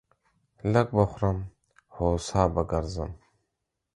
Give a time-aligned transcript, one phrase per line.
[0.73, 1.37] لږ به خورم،
[1.95, 3.11] هو سا به گرځم.